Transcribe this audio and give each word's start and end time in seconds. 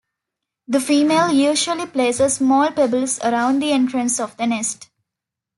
The 0.67 0.79
female 0.79 1.31
usually 1.31 1.85
places 1.85 2.33
small 2.37 2.71
pebbles 2.71 3.19
around 3.19 3.59
the 3.61 3.71
entrance 3.71 4.19
of 4.19 4.35
the 4.35 4.47
nest. 4.47 4.89